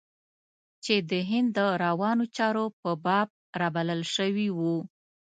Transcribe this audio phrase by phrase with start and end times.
[0.83, 3.27] چې د هند د روانو چارو په باب
[3.61, 4.59] رابلل شوی و.